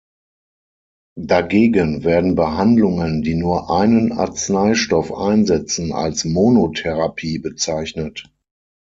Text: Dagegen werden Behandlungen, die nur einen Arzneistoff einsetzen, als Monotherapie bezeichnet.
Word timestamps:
Dagegen 1.21 2.03
werden 2.03 2.33
Behandlungen, 2.33 3.21
die 3.21 3.35
nur 3.35 3.69
einen 3.69 4.11
Arzneistoff 4.11 5.13
einsetzen, 5.13 5.91
als 5.93 6.25
Monotherapie 6.25 7.37
bezeichnet. 7.37 8.25